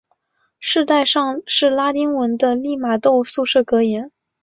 [0.59, 4.11] 饰带上是拉丁文的利玛窦宿舍格言。